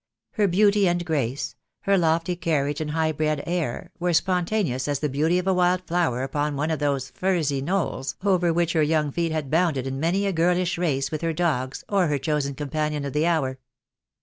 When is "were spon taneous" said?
3.99-4.87